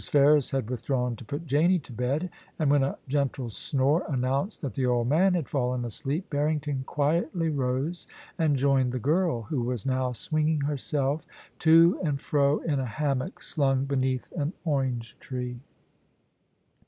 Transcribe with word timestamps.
Ferris 0.09 0.49
had 0.49 0.67
withdrawn 0.67 1.15
to 1.15 1.23
put 1.23 1.45
Janie 1.45 1.77
to 1.77 1.93
bed, 1.93 2.31
and 2.57 2.71
when 2.71 2.81
a 2.81 2.97
gentle 3.07 3.49
snore 3.51 4.03
announced 4.09 4.63
that 4.63 4.73
the 4.73 4.87
old 4.87 5.07
man 5.07 5.35
had 5.35 5.47
fallen 5.47 5.85
asleep, 5.85 6.27
Barrington 6.31 6.83
quietly 6.87 7.49
rose 7.49 8.07
and 8.39 8.55
joined 8.55 8.93
the 8.93 8.97
girl, 8.97 9.43
who 9.43 9.61
was 9.61 9.85
now 9.85 10.11
swinging 10.11 10.61
herself 10.61 11.27
to 11.59 11.99
and 12.03 12.19
fro 12.19 12.61
in 12.61 12.79
a 12.79 12.85
hammock 12.85 13.43
slung 13.43 13.85
beneath 13.85 14.31
an 14.31 14.53
orange 14.65 15.15
tree. 15.19 15.59